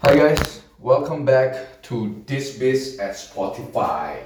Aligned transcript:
Hi 0.00 0.16
guys, 0.16 0.64
welcome 0.80 1.28
back 1.28 1.84
to 1.84 2.24
This 2.24 2.56
Biz 2.56 2.96
at 3.04 3.20
Spotify. 3.20 4.24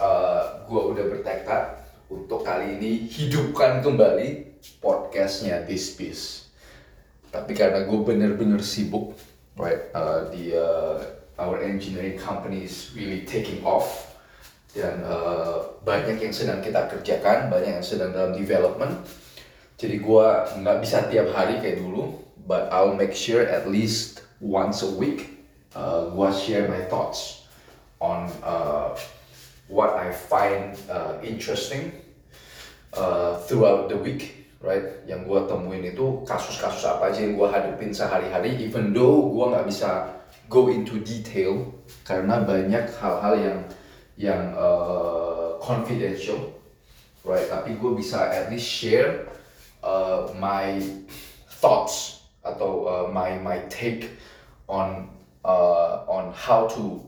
Uh, 0.00 0.64
gua 0.64 0.88
udah 0.88 1.04
bertekad 1.12 1.84
untuk 2.08 2.40
kali 2.48 2.80
ini 2.80 3.04
hidupkan 3.04 3.84
kembali 3.84 4.56
podcastnya 4.80 5.68
This 5.68 5.92
Biz. 6.00 6.48
Tapi 7.28 7.52
karena 7.52 7.84
gue 7.84 8.00
bener-bener 8.00 8.56
sibuk, 8.64 9.12
right? 9.60 9.92
Uh, 9.92 10.32
the 10.32 10.56
uh, 10.56 10.96
our 11.36 11.60
engineering 11.60 12.16
company 12.16 12.64
is 12.64 12.96
really 12.96 13.28
taking 13.28 13.60
off 13.68 14.16
dan 14.72 15.04
uh, 15.04 15.76
banyak 15.84 16.24
yang 16.24 16.32
sedang 16.32 16.64
kita 16.64 16.88
kerjakan, 16.88 17.52
banyak 17.52 17.84
yang 17.84 17.84
sedang 17.84 18.16
dalam 18.16 18.32
development. 18.32 18.96
Jadi 19.76 20.00
gue 20.00 20.28
nggak 20.56 20.78
bisa 20.80 21.04
tiap 21.12 21.36
hari 21.36 21.60
kayak 21.60 21.84
dulu, 21.84 22.16
but 22.48 22.72
I'll 22.72 22.96
make 22.96 23.12
sure 23.12 23.44
at 23.44 23.68
least 23.68 24.24
once 24.40 24.82
a 24.82 24.90
week 24.96 25.36
uh, 25.76 26.08
gue 26.10 26.28
share 26.32 26.68
my 26.68 26.80
thoughts 26.88 27.46
on 28.00 28.32
uh, 28.42 28.96
what 29.68 29.96
I 29.96 30.12
find 30.12 30.76
uh, 30.88 31.18
interesting 31.22 31.92
uh, 32.92 33.36
throughout 33.44 33.88
the 33.88 33.96
week, 33.96 34.48
right? 34.60 35.04
Yang 35.04 35.20
gue 35.28 35.40
temuin 35.48 35.84
itu 35.84 36.24
kasus-kasus 36.24 36.84
apa 36.88 37.12
aja 37.12 37.20
yang 37.24 37.36
gue 37.36 37.48
hadapin 37.48 37.92
sehari-hari, 37.92 38.56
even 38.62 38.96
though 38.96 39.32
gue 39.32 39.46
nggak 39.52 39.66
bisa 39.68 40.12
go 40.48 40.72
into 40.72 41.02
detail 41.02 41.72
karena 42.06 42.42
banyak 42.42 42.86
hal-hal 43.00 43.34
yang 43.36 43.58
yang 44.16 44.42
uh, 44.56 45.60
confidential, 45.60 46.56
right? 47.26 47.48
Tapi 47.48 47.76
gue 47.76 47.92
bisa 47.96 48.32
at 48.32 48.48
least 48.48 48.68
share 48.68 49.28
uh, 49.84 50.30
my 50.38 50.80
thoughts 51.60 52.15
atau 52.46 52.86
uh, 52.86 53.06
my 53.10 53.34
my 53.42 53.58
take 53.66 54.14
on 54.70 55.10
uh, 55.42 56.06
on 56.06 56.30
how 56.32 56.66
to 56.70 57.02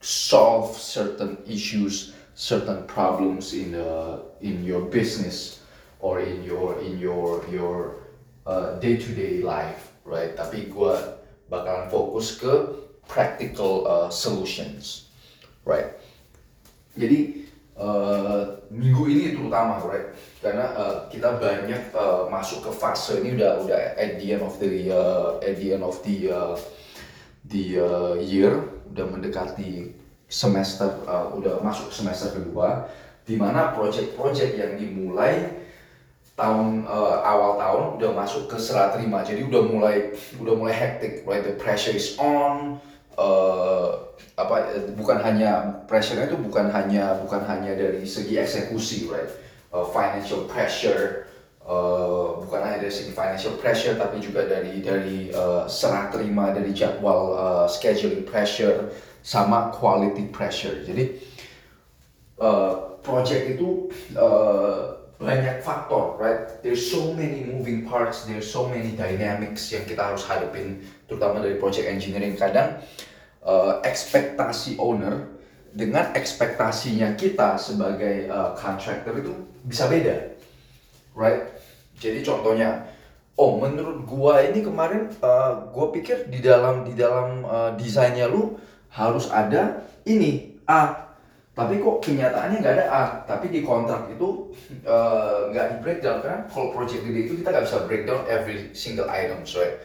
solve 0.00 0.74
certain 0.74 1.38
issues, 1.46 2.12
certain 2.34 2.86
problems 2.86 3.54
in 3.54 3.72
the 3.72 4.22
in 4.40 4.64
your 4.64 4.82
business 4.90 5.62
or 6.00 6.20
in 6.20 6.42
your 6.42 6.78
in 6.80 6.98
your 6.98 7.44
your 7.50 8.00
uh, 8.46 8.78
day-to-day 8.80 9.42
life, 9.44 9.92
right? 10.04 10.34
Tapi 10.34 10.72
gue 10.72 10.94
bakalan 11.52 11.90
fokus 11.92 12.38
ke 12.40 12.52
practical 13.10 13.84
uh, 13.84 14.08
solutions, 14.08 15.10
right? 15.66 15.98
Jadi 16.96 17.49
uh, 17.76 18.42
minggu 18.70 19.04
ini 19.10 19.24
terutama, 19.36 19.82
right? 19.86 20.14
Karena 20.40 20.72
uh, 20.74 20.96
kita 21.12 21.36
banyak 21.38 21.92
uh, 21.92 22.26
masuk 22.30 22.66
ke 22.66 22.70
fase 22.74 23.20
ini 23.20 23.36
udah 23.36 23.60
udah 23.66 23.78
at 23.98 24.16
the 24.18 24.26
end 24.34 24.42
of 24.42 24.54
the 24.58 24.88
uh, 24.90 25.36
at 25.42 25.54
the 25.58 25.68
end 25.74 25.84
of 25.84 25.96
the 26.02 26.16
uh, 26.30 26.54
the 27.46 27.78
uh, 27.78 28.14
year, 28.18 28.54
udah 28.94 29.06
mendekati 29.10 29.94
semester, 30.30 30.86
uh, 31.10 31.34
udah 31.34 31.58
masuk 31.60 31.90
semester 31.90 32.30
kedua, 32.30 32.86
di 33.26 33.34
mana 33.34 33.74
project-project 33.74 34.54
yang 34.54 34.78
dimulai 34.78 35.60
tahun 36.38 36.88
uh, 36.88 37.20
awal 37.20 37.60
tahun 37.60 37.84
udah 38.00 38.10
masuk 38.16 38.48
ke 38.48 38.56
serah 38.56 38.96
terima, 38.96 39.20
jadi 39.20 39.44
udah 39.44 39.62
mulai 39.66 40.16
udah 40.40 40.54
mulai 40.56 40.72
hectic, 40.72 41.26
right? 41.28 41.44
The 41.44 41.58
pressure 41.58 41.92
is 41.92 42.16
on. 42.16 42.80
Uh, 43.20 44.00
apa 44.40 44.72
bukan 44.96 45.20
hanya 45.20 45.84
pressure 45.84 46.16
itu 46.24 46.40
bukan 46.40 46.72
hanya 46.72 47.20
bukan 47.20 47.44
hanya 47.44 47.76
dari 47.76 48.08
segi 48.08 48.40
eksekusi 48.40 49.12
right? 49.12 49.28
Uh, 49.70 49.84
financial 49.92 50.48
pressure 50.48 51.28
uh, 51.68 52.40
bukan 52.40 52.60
hanya 52.64 52.88
dari 52.88 52.94
segi 52.94 53.12
financial 53.12 53.54
pressure 53.60 53.94
tapi 54.00 54.18
juga 54.24 54.48
dari 54.48 54.80
dari 54.80 55.28
uh, 55.36 55.68
serah 55.68 56.08
terima 56.08 56.50
dari 56.50 56.72
jadwal 56.72 57.36
uh, 57.36 57.66
scheduling 57.68 58.24
pressure 58.24 58.90
sama 59.20 59.68
quality 59.76 60.32
pressure. 60.32 60.80
Jadi 60.80 61.20
uh, 62.40 62.96
project 63.04 63.60
itu 63.60 63.92
uh, 64.16 64.96
banyak 65.20 65.60
faktor 65.60 66.16
right? 66.16 66.64
There's 66.64 66.80
so 66.80 67.12
many 67.12 67.44
moving 67.44 67.84
parts 67.84 68.24
there's 68.24 68.48
so 68.48 68.64
many 68.64 68.96
dynamics 68.96 69.68
yang 69.68 69.84
kita 69.84 70.00
harus 70.00 70.24
hadapin 70.24 70.80
terutama 71.04 71.44
dari 71.44 71.60
project 71.60 71.84
engineering. 71.86 72.40
Kadang 72.40 72.80
uh, 73.44 73.80
ekspektasi 73.84 74.76
owner 74.80 75.40
dengan 75.70 76.10
ekspektasinya 76.18 77.14
kita 77.14 77.54
sebagai 77.54 78.26
uh, 78.26 78.58
contractor 78.58 79.14
itu 79.14 79.32
bisa 79.62 79.86
beda, 79.86 80.34
right? 81.14 81.46
Jadi 82.00 82.26
contohnya, 82.26 82.90
oh 83.38 83.60
menurut 83.62 84.02
gua 84.02 84.42
ini 84.42 84.66
kemarin 84.66 85.12
uh, 85.22 85.70
gua 85.70 85.94
pikir 85.94 86.26
di 86.26 86.42
dalam 86.42 86.82
di 86.82 86.98
dalam 86.98 87.46
uh, 87.46 87.70
desainnya 87.78 88.26
lu 88.26 88.58
harus 88.90 89.30
ada 89.30 89.86
ini 90.02 90.58
A, 90.66 91.06
tapi 91.54 91.78
kok 91.78 92.02
kenyataannya 92.02 92.58
nggak 92.58 92.74
ada 92.82 92.86
A, 92.90 93.04
tapi 93.30 93.52
di 93.54 93.62
kontrak 93.62 94.10
itu 94.10 94.50
nggak 95.54 95.66
uh, 95.66 95.70
di 95.70 95.76
breakdown 95.78 96.18
kan? 96.24 96.38
Kalau 96.50 96.74
project 96.74 97.06
gede 97.06 97.30
itu 97.30 97.32
kita 97.38 97.54
nggak 97.54 97.66
bisa 97.70 97.78
breakdown 97.86 98.22
every 98.26 98.74
single 98.74 99.06
item, 99.06 99.46
right? 99.46 99.78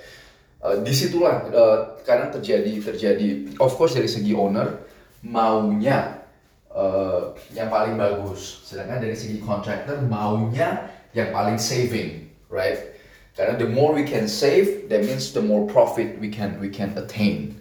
Uh, 0.65 0.81
di 0.81 0.89
situlah 0.97 1.45
uh, 1.53 2.01
kadang 2.01 2.33
terjadi 2.33 2.81
terjadi. 2.81 3.53
Of 3.61 3.77
course 3.77 3.93
dari 3.93 4.09
segi 4.09 4.33
owner 4.33 4.81
maunya 5.21 6.25
uh, 6.73 7.37
yang 7.53 7.69
paling 7.69 7.93
bagus. 7.93 8.65
Sedangkan 8.65 8.97
dari 8.97 9.13
segi 9.13 9.37
contractor 9.45 10.01
maunya 10.01 10.89
yang 11.13 11.29
paling 11.29 11.61
saving 11.61 12.25
right? 12.49 12.97
Karena 13.37 13.61
the 13.61 13.69
more 13.69 13.93
we 13.93 14.07
can 14.07 14.25
save 14.25 14.89
that 14.89 15.05
means 15.05 15.37
the 15.37 15.43
more 15.43 15.69
profit 15.69 16.17
we 16.17 16.33
can 16.33 16.57
we 16.57 16.73
can 16.73 16.97
attain. 16.97 17.53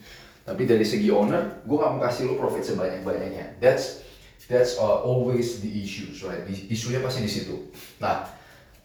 Tapi 0.48 0.64
dari 0.64 0.88
segi 0.88 1.12
owner 1.12 1.60
gue 1.68 1.76
gak 1.76 1.90
mau 1.92 2.00
kasih 2.00 2.32
lo 2.32 2.40
profit 2.40 2.64
sebanyak 2.64 3.04
banyaknya 3.04 3.52
that's 3.60 4.00
that's 4.48 4.80
uh, 4.80 5.04
always 5.04 5.60
the 5.60 5.68
issues 5.68 6.24
right? 6.24 6.40
Isunya 6.48 7.04
pasti 7.04 7.20
di 7.20 7.28
situ. 7.28 7.68
Nah 8.00 8.32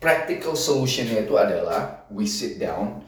practical 0.03 0.59
solutionnya 0.59 1.23
itu 1.23 1.39
adalah 1.39 2.03
we 2.11 2.27
sit 2.27 2.59
down 2.59 2.99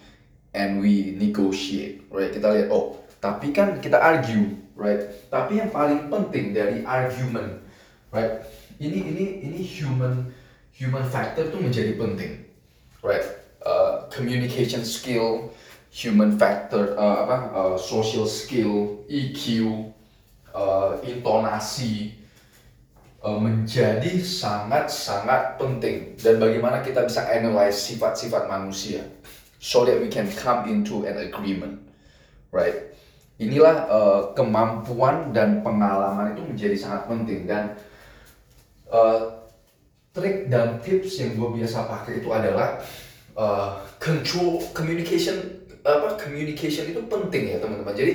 and 0.51 0.83
we 0.83 1.15
negotiate, 1.15 2.03
right? 2.11 2.31
Kita 2.31 2.47
lihat, 2.51 2.67
oh, 2.71 2.99
tapi 3.23 3.55
kan 3.55 3.79
kita 3.79 3.95
argue, 3.95 4.59
right? 4.75 5.07
Tapi 5.31 5.63
yang 5.63 5.71
paling 5.71 6.11
penting 6.11 6.51
dari 6.51 6.83
argument, 6.83 7.63
right? 8.11 8.43
Ini 8.81 8.97
ini 8.97 9.25
ini 9.45 9.59
human 9.61 10.27
human 10.75 11.05
factor 11.07 11.47
tuh 11.47 11.61
menjadi 11.61 11.95
penting, 11.95 12.43
right? 13.05 13.23
Uh, 13.61 14.09
communication 14.09 14.83
skill, 14.83 15.53
human 15.93 16.35
factor, 16.35 16.97
uh, 16.97 17.23
apa? 17.23 17.37
Uh, 17.53 17.75
social 17.77 18.25
skill, 18.25 19.05
EQ, 19.07 19.71
uh, 20.51 20.97
intonasi, 21.05 22.17
uh, 23.21 23.37
menjadi 23.37 24.19
sangat-sangat 24.19 25.61
penting 25.61 26.17
dan 26.17 26.41
bagaimana 26.41 26.81
kita 26.81 27.05
bisa 27.05 27.23
analyze 27.29 27.77
sifat-sifat 27.77 28.49
manusia 28.49 29.05
so 29.61 29.85
that 29.85 30.01
we 30.01 30.09
can 30.09 30.25
come 30.33 30.65
into 30.65 31.05
an 31.05 31.21
agreement, 31.21 31.77
right? 32.49 32.89
Inilah 33.37 33.85
uh, 33.85 34.21
kemampuan 34.33 35.29
dan 35.37 35.61
pengalaman 35.61 36.33
itu 36.33 36.41
menjadi 36.41 36.75
sangat 36.81 37.05
penting 37.05 37.45
dan 37.45 37.77
uh, 38.89 39.45
trik 40.17 40.49
dan 40.49 40.81
tips 40.81 41.21
yang 41.21 41.37
gue 41.37 41.61
biasa 41.61 41.85
pakai 41.85 42.25
itu 42.25 42.29
adalah 42.33 42.81
uh, 43.37 43.85
control 44.01 44.65
communication 44.73 45.61
apa 45.81 46.17
communication 46.17 46.89
itu 46.89 47.01
penting 47.05 47.53
ya 47.53 47.57
teman-teman. 47.61 47.93
Jadi 47.93 48.13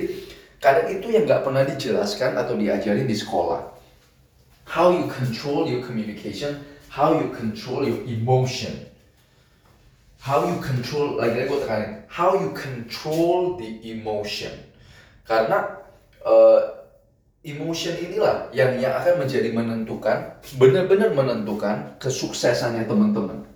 kadang 0.59 0.87
itu 0.91 1.15
yang 1.15 1.23
nggak 1.27 1.43
pernah 1.47 1.63
dijelaskan 1.63 2.35
atau 2.35 2.59
diajarin 2.59 3.07
di 3.07 3.15
sekolah. 3.15 3.63
How 4.67 4.91
you 4.91 5.07
control 5.07 5.67
your 5.67 5.79
communication, 5.83 6.59
how 6.91 7.15
you 7.15 7.31
control 7.31 7.87
your 7.87 8.03
emotion 8.07 8.86
how 10.27 10.43
you 10.43 10.59
control 10.59 11.15
lagi 11.15 11.39
lagi 11.39 11.47
gue 11.47 11.59
tekanin 11.63 11.91
how 12.11 12.35
you 12.35 12.51
control 12.51 13.55
the 13.55 13.79
emotion. 13.87 14.51
Karena 15.23 15.79
uh, 16.23 16.83
emotion 17.47 17.95
inilah 17.95 18.51
yang 18.51 18.75
yang 18.75 18.91
akan 18.99 19.23
menjadi 19.23 19.55
menentukan 19.55 20.35
benar-benar 20.59 21.15
menentukan 21.15 21.95
kesuksesannya 22.03 22.83
teman-teman. 22.83 23.47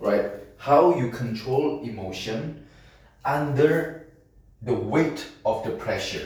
Right? 0.00 0.32
How 0.56 0.96
you 0.96 1.12
control 1.12 1.84
emotion 1.84 2.64
under 3.26 4.06
the 4.64 4.72
weight 4.72 5.28
of 5.44 5.60
the 5.68 5.76
pressure. 5.76 6.24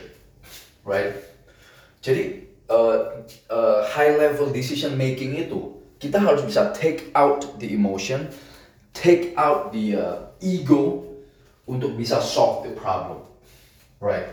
Right? 0.87 1.19
Jadi 2.07 2.47
uh, 2.71 3.25
uh, 3.51 3.81
high 3.91 4.15
level 4.15 4.55
decision 4.55 4.95
making 4.95 5.35
itu 5.35 5.75
kita 5.97 6.21
harus 6.21 6.45
bisa 6.45 6.71
take 6.77 7.11
out 7.17 7.43
the 7.59 7.73
emotion 7.73 8.29
take 8.97 9.37
out 9.37 9.77
the 9.77 10.01
uh, 10.01 10.17
ego 10.41 11.05
untuk 11.69 11.93
bisa 12.01 12.25
solve 12.25 12.65
the 12.65 12.73
problem, 12.73 13.21
right? 14.01 14.33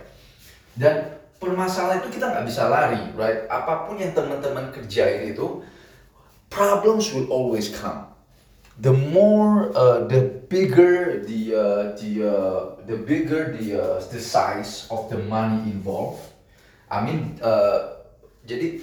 Dan 0.80 1.20
permasalahan 1.44 2.00
itu 2.08 2.16
kita 2.16 2.32
nggak 2.32 2.46
bisa 2.48 2.72
lari, 2.72 3.04
right? 3.20 3.44
Apa 3.52 3.92
pun 3.92 4.00
yang 4.00 4.16
teman-teman 4.16 4.72
kerjain 4.72 5.36
itu, 5.36 5.60
problems 6.48 7.12
will 7.12 7.28
always 7.28 7.68
come. 7.68 8.14
the 8.82 8.94
more 8.94 9.70
uh, 9.78 10.08
the 10.10 10.42
bigger 10.50 11.22
the 11.22 11.54
uh, 11.54 11.84
the 11.94 12.26
uh, 12.26 12.62
the 12.90 12.98
bigger 12.98 13.54
the 13.54 13.78
uh, 13.78 14.02
the 14.10 14.18
size 14.18 14.88
of 14.90 15.10
the 15.14 15.18
money 15.30 15.62
involved 15.70 16.26
I 16.90 17.06
mean 17.06 17.38
uh, 17.38 18.02
jadi 18.50 18.82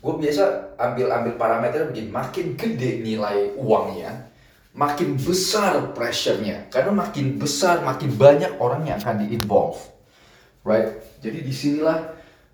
gue 0.00 0.14
biasa 0.16 0.74
ambil 0.80 1.12
ambil 1.14 1.32
parameter 1.38 1.86
begini 1.86 2.10
makin 2.10 2.58
gede 2.58 3.06
nilai 3.06 3.54
uangnya 3.54 4.26
makin 4.74 5.18
besar 5.18 5.94
pressure-nya. 5.94 6.70
Karena 6.70 6.94
makin 6.94 7.38
besar 7.38 7.82
makin 7.82 8.14
banyak 8.14 8.58
orang 8.58 8.86
yang 8.86 8.98
akan 9.02 9.26
di 9.26 9.34
involve 9.34 9.90
right? 10.64 11.00
Jadi 11.20 11.44
di 11.44 11.52
sinilah 11.52 11.98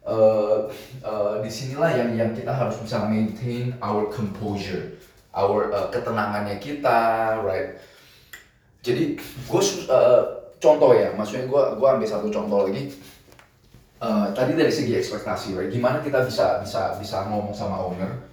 uh, 0.06 0.70
uh, 1.02 1.34
di 1.42 1.50
sinilah 1.50 1.90
yang 1.94 2.10
yang 2.14 2.30
kita 2.34 2.52
harus 2.54 2.78
bisa 2.82 3.06
maintain 3.06 3.74
our 3.82 4.06
composure 4.10 4.94
our 5.34 5.70
uh, 5.74 5.88
ketenangannya 5.90 6.58
kita 6.62 7.38
right? 7.42 7.78
Jadi 8.86 9.18
gue 9.18 9.62
uh, 9.90 10.22
contoh 10.62 10.94
ya. 10.94 11.10
Maksudnya 11.14 11.50
gue 11.50 11.62
gue 11.76 11.88
ambil 11.90 12.08
satu 12.08 12.30
contoh 12.30 12.70
lagi. 12.70 12.94
Uh, 13.96 14.28
tadi 14.36 14.52
dari 14.52 14.68
segi 14.68 14.92
ekspektasi 14.92 15.56
right? 15.56 15.72
Gimana 15.72 16.04
kita 16.04 16.22
bisa 16.22 16.60
bisa 16.62 17.00
bisa 17.00 17.26
ngomong 17.26 17.56
sama 17.56 17.80
owner 17.80 18.28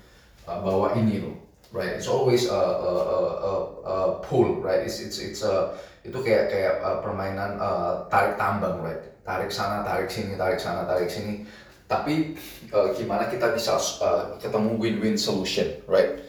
uh, 0.45 0.59
bahwa 0.59 0.91
ini 0.99 1.23
loh 1.23 1.42
right 1.73 1.97
it's 1.97 2.07
always 2.07 2.47
a, 2.47 2.53
a, 2.53 2.93
a, 3.33 3.53
a, 3.83 3.95
pull 4.21 4.61
right 4.61 4.85
it's 4.85 5.01
it's 5.01 5.17
it's 5.17 5.41
a 5.41 5.73
itu 6.05 6.15
kayak 6.21 6.53
kayak 6.53 6.75
uh, 6.85 7.01
permainan 7.01 7.57
uh, 7.57 8.05
tarik 8.13 8.37
tambang 8.37 8.79
right 8.85 9.01
tarik 9.25 9.49
sana 9.49 9.81
tarik 9.81 10.07
sini 10.07 10.37
tarik 10.37 10.61
sana 10.61 10.85
tarik 10.85 11.09
sini 11.09 11.43
tapi 11.89 12.37
uh, 12.71 12.93
gimana 12.93 13.27
kita 13.27 13.51
bisa 13.51 13.75
uh, 13.99 14.37
ketemu 14.37 14.77
win-win 14.77 15.17
solution 15.17 15.67
right 15.89 16.23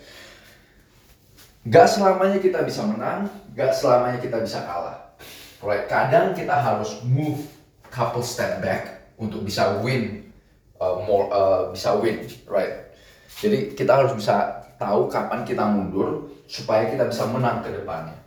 Gak 1.64 1.88
selamanya 1.88 2.44
kita 2.44 2.61
bisa 2.61 2.85
menang, 2.85 3.25
gak 3.56 3.73
selamanya 3.73 4.20
kita 4.20 4.37
bisa 4.37 4.69
kalah. 4.69 5.17
Right? 5.64 5.88
Kadang 5.88 6.37
kita 6.37 6.52
harus 6.52 7.00
move 7.08 7.41
couple 7.88 8.20
step 8.20 8.61
back 8.61 9.08
untuk 9.17 9.49
bisa 9.49 9.81
win 9.81 10.29
uh, 10.76 11.00
more 11.08 11.32
uh, 11.32 11.73
bisa 11.73 11.96
win, 11.96 12.20
right? 12.44 12.93
Jadi 13.41 13.73
kita 13.73 13.96
harus 13.96 14.12
bisa 14.12 14.63
tahu 14.84 15.08
kapan 15.08 15.40
kita 15.48 15.64
mundur 15.64 16.28
supaya 16.44 16.92
kita 16.92 17.08
bisa 17.08 17.25
menang 17.32 17.64
ke 17.64 17.72
depannya. 17.72 18.20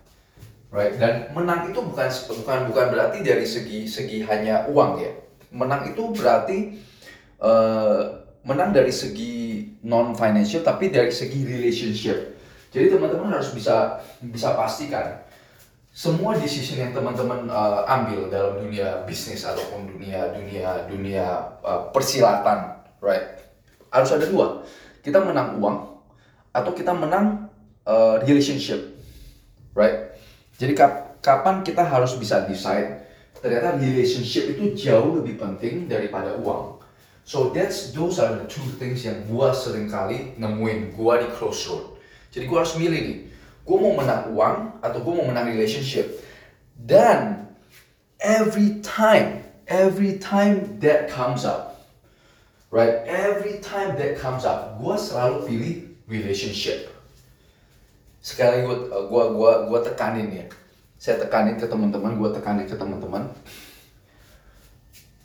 Right? 0.74 0.98
Dan 0.98 1.32
menang 1.32 1.70
itu 1.70 1.80
bukan 1.80 2.10
bukan 2.42 2.60
bukan 2.74 2.86
berarti 2.92 3.22
dari 3.22 3.46
segi 3.46 3.86
segi 3.86 4.26
hanya 4.26 4.66
uang 4.68 5.00
ya. 5.00 5.14
Menang 5.54 5.94
itu 5.94 6.12
berarti 6.12 6.76
uh, 7.40 8.26
menang 8.44 8.74
dari 8.74 8.92
segi 8.92 9.64
non 9.86 10.18
financial 10.18 10.66
tapi 10.66 10.92
dari 10.92 11.14
segi 11.14 11.48
relationship 11.48 12.38
jadi 12.72 12.94
teman-teman 12.94 13.32
harus 13.32 13.56
bisa 13.56 13.98
bisa 14.20 14.54
pastikan 14.54 15.24
semua 15.98 16.38
decision 16.38 16.78
yang 16.78 16.94
teman-teman 16.94 17.50
uh, 17.50 17.82
ambil 17.90 18.30
dalam 18.30 18.62
dunia 18.62 19.02
bisnis 19.10 19.42
ataupun 19.42 19.90
dunia 19.90 20.30
dunia 20.30 20.86
dunia 20.86 21.26
uh, 21.66 21.90
persilatan, 21.90 22.86
right? 23.02 23.42
Harus 23.90 24.14
ada 24.14 24.30
dua. 24.30 24.62
Kita 25.02 25.26
menang 25.26 25.58
uang 25.58 25.97
atau 26.58 26.74
kita 26.74 26.90
menang 26.98 27.46
uh, 27.86 28.18
relationship, 28.26 28.98
right? 29.78 30.18
Jadi 30.58 30.74
kap 30.74 31.22
kapan 31.22 31.62
kita 31.62 31.86
harus 31.86 32.18
bisa 32.18 32.50
decide 32.50 33.06
ternyata 33.38 33.78
relationship 33.78 34.58
itu 34.58 34.74
jauh 34.74 35.22
lebih 35.22 35.38
penting 35.38 35.86
daripada 35.86 36.34
uang. 36.42 36.82
So 37.22 37.54
that's 37.54 37.94
those 37.94 38.18
are 38.18 38.34
the 38.34 38.50
two 38.50 38.66
things 38.82 39.06
yang 39.06 39.22
gua 39.30 39.54
sering 39.54 39.86
kali 39.86 40.34
nemuin 40.42 40.98
gua 40.98 41.22
di 41.22 41.30
crossroad 41.30 41.98
jadi 42.38 42.46
gue 42.46 42.58
harus 42.60 42.76
milih 42.76 43.00
nih, 43.02 43.18
gue 43.66 43.78
mau 43.82 43.98
menang 43.98 44.30
uang 44.36 44.58
atau 44.84 45.00
gue 45.02 45.14
mau 45.16 45.26
menang 45.26 45.50
relationship. 45.50 46.22
Dan 46.78 47.50
every 48.22 48.84
time, 48.84 49.42
every 49.66 50.20
time 50.20 50.78
that 50.84 51.10
comes 51.10 51.48
up, 51.48 51.82
right? 52.70 53.02
Every 53.08 53.58
time 53.64 53.96
that 53.98 54.20
comes 54.20 54.46
up, 54.46 54.78
gue 54.78 54.96
selalu 55.00 55.38
pilih 55.50 55.76
relationship. 56.08 56.88
Sekali 58.24 58.64
gue 58.64 58.78
gua 59.12 59.32
gua 59.32 59.52
gua 59.68 59.80
tekanin 59.84 60.32
ya. 60.32 60.46
Saya 60.98 61.22
tekanin 61.22 61.62
ke 61.62 61.70
teman-teman, 61.70 62.18
gue 62.18 62.30
tekanin 62.34 62.66
ke 62.66 62.74
teman-teman. 62.74 63.30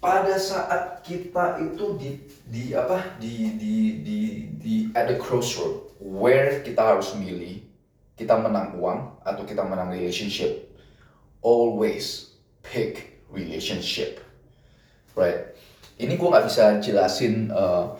Pada 0.02 0.37
saat 0.37 1.00
kita 1.06 1.62
itu 1.62 1.96
di 1.96 2.11
di 2.50 2.75
apa 2.75 3.17
di 3.17 3.56
di 3.56 3.75
di 4.02 4.19
di 4.58 4.75
at 4.93 5.08
the 5.08 5.17
crossroad 5.17 5.88
where 6.02 6.61
kita 6.67 6.82
harus 6.82 7.14
milih 7.14 7.62
kita 8.19 8.34
menang 8.37 8.76
uang 8.76 9.23
atau 9.23 9.46
kita 9.46 9.62
menang 9.62 9.94
relationship 9.94 10.69
always 11.40 12.34
pick 12.61 13.23
relationship 13.31 14.20
right 15.14 15.55
ini 15.96 16.19
gue 16.19 16.29
nggak 16.29 16.46
bisa 16.50 16.82
jelasin 16.82 17.49
uh, 17.55 17.94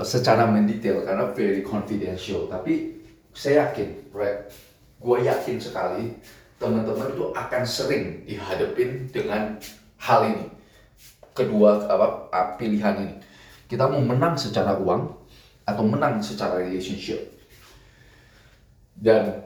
secara 0.00 0.48
mendetail 0.48 1.04
karena 1.04 1.28
very 1.36 1.60
confidential 1.60 2.48
tapi 2.48 2.96
saya 3.36 3.68
yakin 3.68 3.92
right 4.16 4.48
gue 4.96 5.18
yakin 5.28 5.60
sekali 5.60 6.16
teman-teman 6.56 7.12
itu 7.12 7.24
akan 7.36 7.62
sering 7.68 8.24
dihadapin 8.24 9.10
dengan 9.12 9.60
hal 10.00 10.32
ini 10.32 10.48
kedua 11.36 11.84
apa 11.92 12.08
pilihan 12.56 12.96
ini 13.04 13.14
kita 13.68 13.84
mau 13.84 14.00
menang 14.00 14.32
secara 14.40 14.80
uang 14.80 15.12
atau 15.68 15.84
menang 15.84 16.24
secara 16.24 16.60
relationship 16.60 17.32
dan 19.02 19.42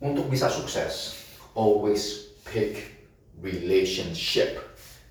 untuk 0.00 0.32
bisa 0.32 0.48
sukses, 0.48 1.22
always 1.52 2.32
pick 2.48 2.98
relationship. 3.38 4.58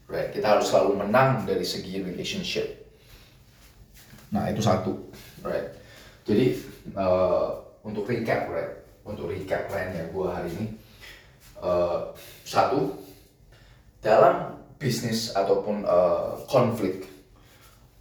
Right? 0.10 0.34
Kita 0.34 0.58
harus 0.58 0.74
selalu 0.74 1.06
menang 1.06 1.46
dari 1.46 1.62
segi 1.62 2.02
relationship. 2.02 2.79
Nah 4.30 4.50
itu 4.50 4.62
satu, 4.62 4.94
right? 5.42 5.74
Jadi 6.26 6.62
uh, 6.94 7.58
untuk 7.82 8.06
recap, 8.06 8.50
right? 8.54 8.74
Untuk 9.06 9.30
recap 9.30 9.70
plannya 9.70 10.10
gue 10.14 10.28
hari 10.30 10.50
ini, 10.54 10.68
uh, 11.62 12.14
satu 12.46 12.94
dalam 14.06 14.58
bisnis 14.78 15.34
ataupun 15.34 15.84
uh, 15.84 16.40
konflik, 16.46 17.10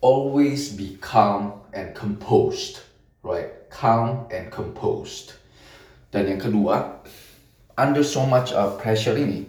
always 0.05 0.77
be 0.77 1.01
calm 1.01 1.65
and 1.73 1.97
composed, 1.97 2.85
right? 3.25 3.59
calm 3.71 4.27
and 4.33 4.51
composed. 4.51 5.37
Dan 6.09 6.29
yang 6.29 6.41
kedua, 6.41 7.05
under 7.77 8.05
so 8.05 8.25
much 8.25 8.53
uh, 8.57 8.75
pressure 8.81 9.17
ini, 9.17 9.45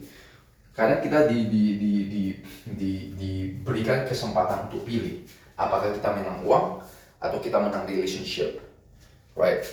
karena 0.76 1.00
kita 1.00 1.28
di, 1.28 1.48
di, 1.48 1.64
di, 1.80 1.94
di, 2.08 2.24
di, 2.68 2.92
diberikan 3.16 4.04
kesempatan 4.08 4.68
untuk 4.68 4.84
pilih 4.84 5.24
apakah 5.60 5.92
kita 5.92 6.10
menang 6.16 6.40
uang 6.48 6.80
atau 7.20 7.38
kita 7.44 7.60
menang 7.60 7.84
relationship, 7.84 8.64
right? 9.36 9.68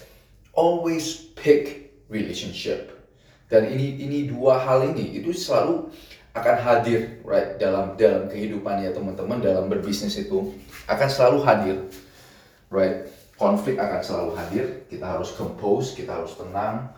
Always 0.58 1.30
pick 1.38 1.94
relationship. 2.10 2.90
Dan 3.46 3.70
ini 3.70 4.02
ini 4.02 4.18
dua 4.26 4.58
hal 4.58 4.90
ini 4.90 5.22
itu 5.22 5.30
selalu 5.30 5.86
akan 6.34 6.56
hadir 6.58 7.22
right 7.22 7.56
dalam 7.62 7.94
dalam 7.94 8.26
kehidupannya 8.26 8.90
teman-teman 8.90 9.38
dalam 9.38 9.70
berbisnis 9.70 10.18
itu 10.18 10.52
akan 10.90 11.08
selalu 11.08 11.38
hadir 11.46 11.76
right 12.68 13.06
konflik 13.36 13.76
akan 13.76 14.00
selalu 14.00 14.30
hadir, 14.36 14.64
kita 14.88 15.04
harus 15.04 15.36
compose, 15.36 15.92
kita 15.92 16.16
harus 16.16 16.34
tenang. 16.34 16.88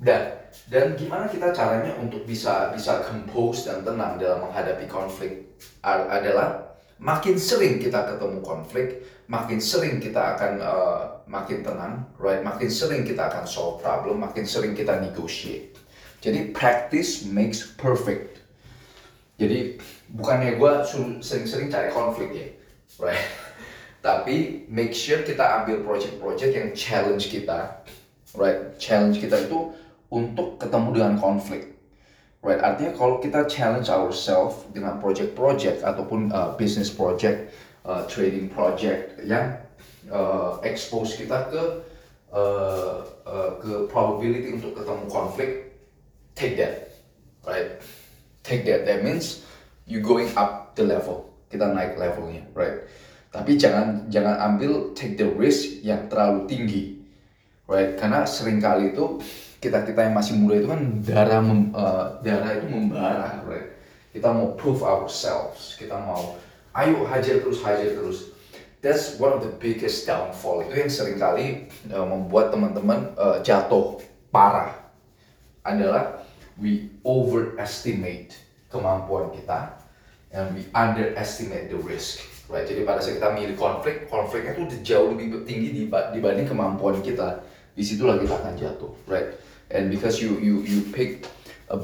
Dan 0.00 0.34
dan 0.66 0.98
gimana 0.98 1.30
kita 1.30 1.54
caranya 1.54 1.94
untuk 2.02 2.26
bisa 2.26 2.74
bisa 2.74 3.06
compose 3.06 3.70
dan 3.70 3.86
tenang 3.86 4.18
dalam 4.18 4.48
menghadapi 4.48 4.90
konflik 4.90 5.46
adalah 5.86 6.74
makin 7.00 7.40
sering 7.40 7.80
kita 7.80 8.14
ketemu 8.14 8.38
konflik, 8.44 8.88
makin 9.26 9.58
sering 9.58 9.98
kita 9.98 10.36
akan 10.36 10.52
uh, 10.60 11.02
makin 11.24 11.64
tenang, 11.64 12.04
right? 12.20 12.44
Makin 12.44 12.68
sering 12.68 13.02
kita 13.08 13.32
akan 13.32 13.48
solve 13.48 13.80
problem, 13.80 14.20
makin 14.20 14.44
sering 14.44 14.76
kita 14.76 15.00
negotiate. 15.00 15.74
Jadi 16.20 16.52
practice 16.52 17.24
makes 17.24 17.64
perfect. 17.64 18.44
Jadi 19.40 19.80
bukannya 20.12 20.60
gue 20.60 20.72
sering-sering 21.24 21.72
cari 21.72 21.88
konflik 21.88 22.30
ya, 22.36 22.48
right? 23.00 23.24
tapi 24.00 24.64
make 24.68 24.96
sure 24.96 25.20
kita 25.20 25.44
ambil 25.62 25.84
project-project 25.84 26.52
yang 26.56 26.68
challenge 26.72 27.28
kita 27.28 27.84
right 28.32 28.80
challenge 28.80 29.20
kita 29.20 29.44
itu 29.44 29.76
untuk 30.08 30.56
ketemu 30.56 30.88
dengan 30.96 31.14
konflik 31.20 31.76
right 32.40 32.60
artinya 32.60 32.92
kalau 32.96 33.20
kita 33.20 33.44
challenge 33.46 33.92
ourselves 33.92 34.64
dengan 34.72 34.96
project-project 34.98 35.84
ataupun 35.84 36.32
uh, 36.32 36.56
business 36.56 36.88
project 36.88 37.52
uh, 37.84 38.04
trading 38.08 38.48
project 38.48 39.20
yang 39.24 39.60
uh, 40.08 40.56
expose 40.64 41.16
kita 41.16 41.48
ke 41.52 41.62
uh, 42.32 43.04
uh, 43.28 43.50
ke 43.60 43.72
probability 43.88 44.56
untuk 44.56 44.76
ketemu 44.76 45.04
konflik 45.12 45.50
take 46.32 46.56
that 46.56 46.96
right 47.44 47.80
take 48.40 48.64
that 48.64 48.88
that 48.88 49.04
means 49.04 49.44
you 49.84 50.00
going 50.00 50.28
up 50.36 50.72
the 50.78 50.84
level 50.84 51.28
kita 51.52 51.68
naik 51.68 51.98
levelnya 52.00 52.46
right 52.56 52.88
tapi 53.30 53.54
jangan 53.54 54.10
jangan 54.10 54.42
ambil 54.42 54.90
take 54.98 55.14
the 55.14 55.26
risk 55.38 55.86
yang 55.86 56.10
terlalu 56.10 56.50
tinggi. 56.50 56.82
Right? 57.70 57.94
Karena 57.94 58.26
sering 58.26 58.58
kali 58.58 58.90
itu 58.90 59.22
kita 59.60 59.84
kita 59.84 60.08
yang 60.08 60.16
masih 60.16 60.40
muda 60.40 60.56
itu 60.56 60.68
kan 60.72 60.82
darah 61.04 61.40
mem, 61.44 61.70
uh, 61.76 62.18
darah 62.24 62.56
itu 62.56 62.66
membara 62.66 63.44
right 63.44 63.80
kita 64.10 64.28
mau 64.34 64.58
prove 64.58 64.82
ourselves. 64.82 65.78
Kita 65.78 65.94
mau 66.02 66.34
ayo 66.74 67.06
hajar 67.06 67.42
terus 67.42 67.62
hajar 67.62 67.94
terus. 67.94 68.34
That's 68.80 69.20
one 69.20 69.36
of 69.36 69.44
the 69.44 69.52
biggest 69.60 70.08
downfall. 70.08 70.64
Itu 70.66 70.74
yang 70.74 70.90
sering 70.90 71.20
kali 71.20 71.70
uh, 71.92 72.06
membuat 72.06 72.50
teman-teman 72.50 73.14
uh, 73.14 73.38
jatuh 73.44 74.02
parah 74.34 74.74
adalah 75.62 76.24
we 76.58 76.90
overestimate 77.04 78.34
kemampuan 78.72 79.30
kita 79.36 79.78
and 80.32 80.56
we 80.56 80.64
underestimate 80.72 81.68
the 81.68 81.78
risk 81.84 82.24
right? 82.48 82.64
Jadi 82.64 82.82
pada 82.88 83.04
saat 83.04 83.20
kita 83.20 83.30
milih 83.36 83.54
konflik 83.54 84.08
konfliknya 84.08 84.56
itu 84.56 84.80
jauh 84.80 85.12
lebih 85.12 85.44
tinggi 85.44 85.86
dibanding 85.86 86.48
kemampuan 86.48 86.98
kita. 87.04 87.44
Di 87.70 87.86
situlah 87.86 88.18
kita 88.18 88.34
akan 88.34 88.54
jatuh 88.58 88.90
right 89.06 89.49
and 89.70 89.90
because 89.90 90.20
you 90.20 90.38
you 90.38 90.62
you 90.62 90.82
pick 90.92 91.26
a 91.70 91.80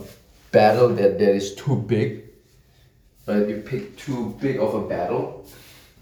battle 0.50 0.88
that 0.90 1.18
that 1.18 1.34
is 1.34 1.54
too 1.54 1.76
big 1.76 2.24
right? 3.26 3.48
You 3.48 3.62
pick 3.64 3.96
too 3.96 4.36
big 4.40 4.58
of 4.58 4.74
a 4.74 4.82
battle 4.86 5.46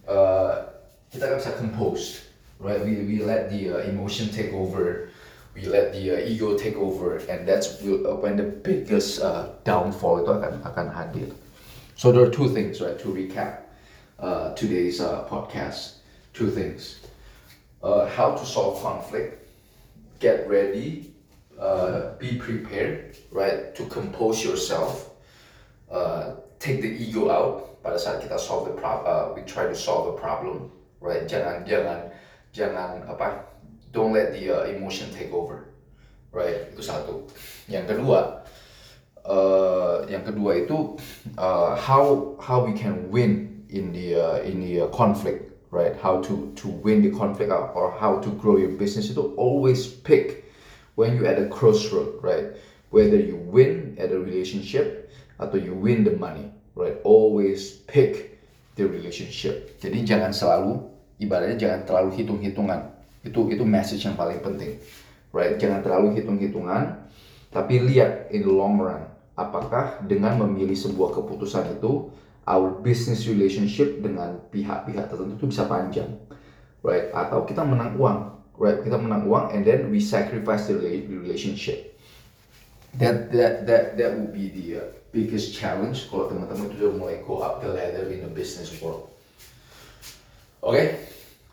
uh, 0.09 0.69
kita 1.15 1.31
kan 1.31 1.37
bisa 1.39 1.53
compose 1.57 2.25
right? 2.65 2.85
We 2.85 3.05
we 3.05 3.17
let 3.23 3.51
the 3.51 3.71
uh, 3.71 3.79
emotion 3.87 4.29
take 4.29 4.53
over. 4.53 5.11
We 5.55 5.67
let 5.67 5.93
the 5.93 6.19
uh, 6.19 6.29
ego 6.29 6.59
take 6.59 6.77
over. 6.77 7.23
And 7.31 7.47
that's 7.47 7.81
uh, 7.83 8.19
when 8.19 8.37
the 8.37 8.43
biggest 8.43 9.23
uh, 9.23 9.55
downfall 9.63 10.27
itu 10.27 10.31
akan 10.35 10.53
akan 10.67 10.87
hadir. 10.91 11.31
So 11.95 12.11
there 12.11 12.27
are 12.27 12.33
two 12.33 12.51
things 12.51 12.83
right? 12.83 12.99
To 12.99 13.09
recap 13.15 13.71
uh, 14.19 14.55
today's 14.59 14.99
uh, 14.99 15.23
podcast. 15.31 16.03
Two 16.35 16.51
things. 16.51 16.99
Uh, 17.79 18.11
how 18.11 18.35
to 18.35 18.43
solve 18.43 18.83
conflict. 18.83 19.39
Get 20.19 20.51
ready 20.51 21.14
uh, 21.59 22.15
be 22.19 22.37
prepared, 22.37 23.17
right, 23.31 23.75
to 23.75 23.87
compose 23.87 24.45
yourself, 24.45 25.11
uh, 25.91 26.35
take 26.59 26.83
the 26.83 26.89
ego 26.89 27.31
out 27.31 27.75
pada 27.85 28.01
saat 28.01 28.25
kita 28.25 28.41
solve 28.41 28.73
the 28.73 28.77
problem, 28.81 29.05
uh, 29.05 29.37
we 29.37 29.45
try 29.45 29.69
to 29.69 29.77
solve 29.77 30.09
the 30.09 30.17
problem, 30.17 30.73
right? 31.05 31.29
Jangan 31.29 31.69
jangan 31.69 32.09
jangan 32.57 33.05
apa? 33.05 33.45
Don't 33.93 34.17
let 34.17 34.33
the 34.33 34.49
uh, 34.49 34.65
emotion 34.73 35.13
take 35.13 35.29
over, 35.37 35.69
right? 36.33 36.73
Itu 36.73 36.81
satu. 36.81 37.29
Yang 37.69 37.95
kedua, 37.95 38.49
uh, 39.29 40.09
yang 40.09 40.25
kedua 40.25 40.65
itu 40.65 40.97
uh, 41.37 41.77
how 41.77 42.35
how 42.41 42.65
we 42.65 42.73
can 42.73 43.13
win 43.13 43.63
in 43.69 43.93
the 43.93 44.17
uh, 44.17 44.41
in 44.49 44.65
the 44.65 44.89
uh, 44.89 44.89
conflict, 44.89 45.53
right? 45.69 45.93
How 46.01 46.25
to 46.25 46.57
to 46.57 46.67
win 46.81 47.05
the 47.05 47.13
conflict 47.13 47.53
or 47.53 47.93
how 47.93 48.17
to 48.25 48.33
grow 48.41 48.57
your 48.57 48.73
business 48.81 49.13
itu 49.13 49.37
always 49.37 49.85
pick 49.85 50.44
when 50.95 51.19
you're 51.19 51.27
at 51.27 51.39
a 51.39 51.47
crossroad, 51.51 52.19
right? 52.23 52.55
Whether 52.95 53.19
you 53.19 53.37
win 53.37 53.99
at 53.99 54.15
a 54.15 54.19
relationship 54.19 55.11
atau 55.39 55.59
you 55.59 55.75
win 55.75 56.07
the 56.07 56.15
money, 56.15 56.51
right? 56.79 56.99
Always 57.03 57.83
pick 57.91 58.39
the 58.79 58.87
relationship. 58.87 59.79
Jadi 59.83 60.07
jangan 60.07 60.31
selalu 60.31 60.79
ibaratnya 61.19 61.59
jangan 61.59 61.81
terlalu 61.87 62.11
hitung-hitungan. 62.23 62.81
Itu 63.27 63.51
itu 63.51 63.65
message 63.67 64.05
yang 64.07 64.15
paling 64.15 64.39
penting, 64.43 64.79
right? 65.35 65.59
Jangan 65.59 65.83
terlalu 65.83 66.19
hitung-hitungan, 66.21 67.09
tapi 67.51 67.83
lihat 67.83 68.31
in 68.31 68.47
the 68.47 68.53
long 68.53 68.79
run. 68.79 69.03
Apakah 69.35 69.99
dengan 70.07 70.39
memilih 70.39 70.79
sebuah 70.79 71.11
keputusan 71.19 71.79
itu 71.79 72.07
our 72.47 72.71
business 72.85 73.27
relationship 73.27 73.99
dengan 73.99 74.39
pihak-pihak 74.53 75.11
tertentu 75.11 75.35
itu 75.35 75.47
bisa 75.51 75.67
panjang, 75.67 76.15
right? 76.87 77.11
Atau 77.11 77.43
kita 77.43 77.67
menang 77.67 77.99
uang, 77.99 78.19
right 78.59 78.79
kita 78.79 78.95
menang 78.95 79.27
uang 79.27 79.51
and 79.51 79.67
then 79.67 79.91
we 79.91 79.99
sacrifice 79.99 80.71
the 80.71 80.79
relationship. 80.79 81.99
That 82.95 83.35
that 83.35 83.67
that 83.67 83.99
that 83.99 84.11
would 84.15 84.31
be 84.31 84.55
the 84.55 84.67
uh, 84.79 84.87
biggest 85.11 85.55
challenge 85.59 86.07
kalau 86.07 86.31
teman-teman 86.31 86.71
itu 86.71 86.87
udah 86.87 86.95
mulai 86.95 87.17
go 87.27 87.43
up 87.43 87.59
the 87.59 87.71
ladder 87.71 88.07
in 88.07 88.23
the 88.23 88.31
business 88.31 88.71
world. 88.79 89.11
Okay? 90.63 91.03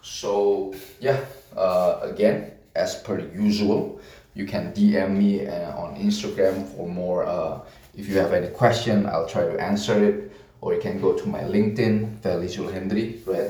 So 0.05 0.73
yeah 1.01 1.17
uh, 1.57 2.05
again 2.05 2.53
as 2.77 3.01
per 3.01 3.17
usual 3.33 3.97
you 4.37 4.45
can 4.45 4.69
DM 4.71 5.17
me 5.17 5.49
uh, 5.49 5.73
on 5.73 5.97
Instagram 5.97 6.63
for 6.77 6.85
more 6.85 7.25
uh, 7.25 7.65
if 7.97 8.05
you 8.05 8.21
have 8.21 8.37
any 8.37 8.53
question 8.53 9.09
I'll 9.09 9.29
try 9.29 9.49
to 9.49 9.57
answer 9.57 9.97
it. 9.97 10.29
Or 10.61 10.77
you 10.77 10.81
can 10.81 11.01
go 11.01 11.17
to 11.17 11.25
my 11.25 11.41
LinkedIn 11.41 12.21
Feliz 12.21 12.53
Hendry 12.53 13.17
right 13.25 13.49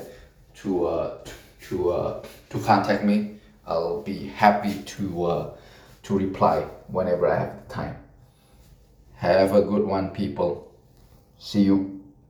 to 0.63 0.87
uh, 0.87 1.07
to 1.67 1.91
uh, 1.91 2.11
to 2.23 2.57
contact 2.63 3.03
me 3.03 3.40
I'll 3.65 4.01
be 4.01 4.27
happy 4.27 4.81
to 4.83 5.25
uh, 5.25 5.57
to 6.03 6.17
reply 6.17 6.61
whenever 6.87 7.27
I 7.27 7.39
have 7.39 7.67
the 7.67 7.73
time. 7.73 7.95
Have 9.15 9.53
a 9.55 9.61
good 9.61 9.85
one, 9.85 10.09
people. 10.09 10.73
See 11.37 11.63
you. 11.63 11.90